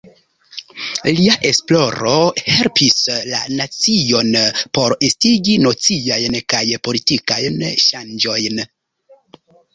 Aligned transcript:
Lia 1.17 1.33
esploro 1.49 2.13
helpis 2.55 2.97
la 3.33 3.41
nacion 3.59 4.33
por 4.79 4.97
estigi 5.09 5.59
sociajn 5.67 6.41
kaj 6.55 6.65
politikajn 6.89 7.63
ŝanĝojn. 7.87 8.65